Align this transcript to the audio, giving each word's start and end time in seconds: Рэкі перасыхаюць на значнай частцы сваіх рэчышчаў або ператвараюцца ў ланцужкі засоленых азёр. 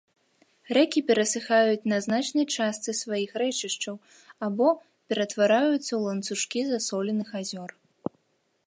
Рэкі 0.75 0.99
перасыхаюць 1.09 1.87
на 1.93 1.99
значнай 2.05 2.45
частцы 2.55 2.91
сваіх 3.01 3.35
рэчышчаў 3.43 3.95
або 4.49 4.67
ператвараюцца 5.13 5.87
ў 5.87 6.03
ланцужкі 6.09 6.61
засоленых 6.73 7.29
азёр. 7.45 7.69